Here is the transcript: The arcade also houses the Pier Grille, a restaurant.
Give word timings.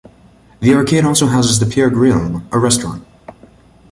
The 0.61 0.73
arcade 0.73 1.05
also 1.05 1.27
houses 1.27 1.59
the 1.59 1.67
Pier 1.67 1.91
Grille, 1.91 2.41
a 2.51 2.57
restaurant. 2.57 3.05